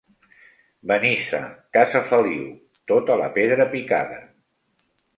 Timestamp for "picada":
3.79-4.23